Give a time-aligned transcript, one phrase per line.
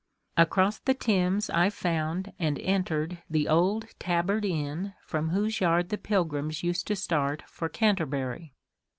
[0.35, 5.97] Across the Thames I found and entered the old Tabard inn from whose yard the
[5.99, 8.55] pilgrims used to start for Canterbury.